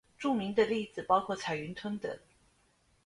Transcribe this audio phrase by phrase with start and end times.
[0.17, 2.17] 著名的例子包括彩云邨等。